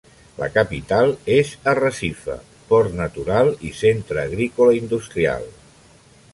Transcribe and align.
La 0.37 0.45
capital 0.53 1.11
és 1.33 1.51
Arrecife; 1.73 2.39
port 2.71 2.97
natural, 3.03 3.53
i 3.69 3.73
centre 3.83 4.25
agrícola 4.31 4.77
i 4.79 4.85
industrial. 4.85 5.49